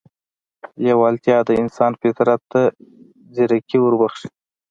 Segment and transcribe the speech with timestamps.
[0.83, 2.61] لېوالتیا د انسان فطرت ته
[3.35, 4.27] ځيرکي وربښي.